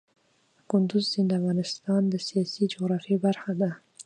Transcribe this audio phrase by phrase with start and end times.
[0.69, 3.69] کندز سیند د افغانستان د سیاسي جغرافیه برخه ده.